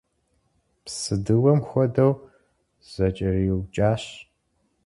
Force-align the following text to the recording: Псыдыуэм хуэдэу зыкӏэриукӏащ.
Псыдыуэм 0.83 1.59
хуэдэу 1.67 2.11
зыкӏэриукӏащ. 2.91 4.03